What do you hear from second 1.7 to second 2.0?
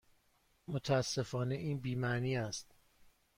بی